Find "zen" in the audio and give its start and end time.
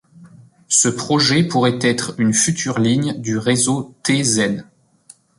4.23-4.65